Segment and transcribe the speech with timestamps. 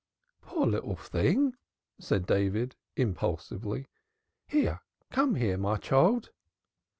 [0.41, 1.53] "Poor little thing!"
[1.99, 3.85] said David impulsively.
[4.47, 4.81] "Here,
[5.11, 6.31] come here, my child."'